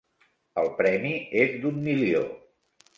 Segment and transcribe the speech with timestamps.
[0.61, 1.13] El premi
[1.45, 2.27] és d'un milió.